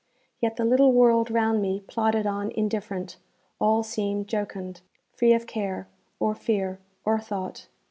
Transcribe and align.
Yet 0.39 0.55
the 0.55 0.65
little 0.65 0.91
world 0.93 1.29
round 1.29 1.61
me 1.61 1.79
plodded 1.79 2.25
on 2.25 2.49
indifferent; 2.49 3.17
all 3.59 3.83
seemed 3.83 4.27
jocund, 4.27 4.81
free 5.13 5.31
of 5.33 5.45
care, 5.45 5.87
or 6.19 6.33
fear, 6.33 6.79
or 7.05 7.19
thought. 7.19 7.67